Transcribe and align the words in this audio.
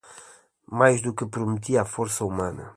Mais 0.79 0.97
do 1.05 1.15
que 1.17 1.31
prometia 1.35 1.79
a 1.83 1.91
força 1.95 2.25
humana 2.29 2.67